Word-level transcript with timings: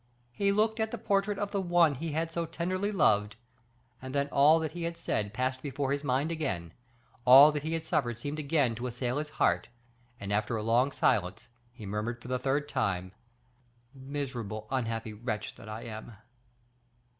He 0.31 0.51
looked 0.51 0.79
at 0.79 0.89
the 0.89 0.97
portrait 0.97 1.37
of 1.37 1.51
the 1.51 1.61
one 1.61 1.93
he 1.93 2.13
had 2.13 2.31
so 2.31 2.47
tenderly 2.47 2.91
loved; 2.91 3.35
and 4.01 4.15
then 4.15 4.29
all 4.31 4.57
that 4.57 4.71
he 4.71 4.81
had 4.81 4.97
said 4.97 5.31
passed 5.31 5.61
before 5.61 5.91
his 5.91 6.03
mind 6.03 6.31
again, 6.31 6.73
all 7.23 7.51
that 7.51 7.61
he 7.61 7.73
had 7.73 7.85
suffered 7.85 8.17
seemed 8.17 8.39
again 8.39 8.73
to 8.73 8.87
assail 8.87 9.19
his 9.19 9.29
heart; 9.37 9.69
and, 10.19 10.33
after 10.33 10.55
a 10.57 10.63
long 10.63 10.91
silence, 10.91 11.49
he 11.71 11.85
murmured 11.85 12.19
for 12.19 12.29
the 12.29 12.39
third 12.39 12.67
time, 12.67 13.11
"Miserable, 13.93 14.67
unhappy 14.71 15.13
wretch 15.13 15.53
that 15.53 15.69
I 15.69 15.83
am!" 15.83 16.13